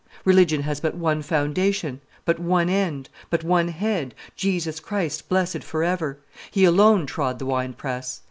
[0.25, 6.17] Religion has but one foundation, but one end, but one head, Jesus Christ blessed forever;
[6.49, 8.19] he alone trod the wine press.